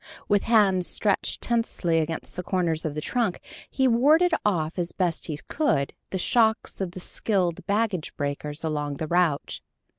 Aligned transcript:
With 0.27 0.41
hands 0.45 0.87
stretched 0.87 1.41
tensely 1.43 1.99
against 1.99 2.35
the 2.35 2.41
corners 2.41 2.85
of 2.85 2.95
the 2.95 3.01
trunk, 3.01 3.39
he 3.69 3.87
warded 3.87 4.33
off 4.43 4.79
as 4.79 4.91
best 4.91 5.27
he 5.27 5.37
could 5.47 5.93
the 6.09 6.17
shocks 6.17 6.81
of 6.81 6.93
the 6.93 6.99
skilled 6.99 7.63
baggage 7.67 8.15
breakers 8.17 8.63
along 8.63 8.95
the 8.95 9.05
route. 9.05 9.61